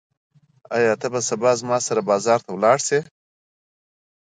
[0.75, 2.99] ایا ته به سبا ما سره بازار ته لاړ شې؟